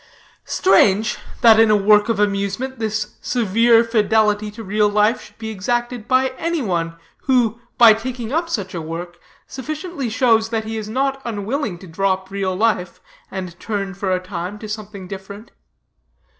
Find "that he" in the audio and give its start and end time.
10.49-10.75